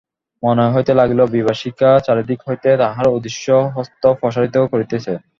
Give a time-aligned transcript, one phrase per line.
[0.43, 5.13] মনে হইতে লাগিল বিভীষিকা চারিদিক হইতে তাহার অদৃশ্য হস্ত প্রসারিত করিতেছে।